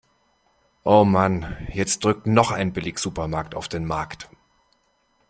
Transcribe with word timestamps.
Oh 0.83 1.05
Mann, 1.05 1.55
jetzt 1.71 2.03
drückt 2.03 2.25
noch 2.25 2.49
ein 2.49 2.73
Billigsupermarkt 2.73 3.53
auf 3.53 3.67
den 3.67 3.85
Markt. 3.85 4.31